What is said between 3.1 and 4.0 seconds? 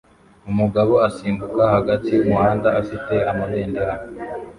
amabendera